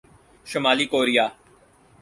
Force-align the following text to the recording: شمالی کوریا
شمالی 0.49 0.85
کوریا 0.91 1.25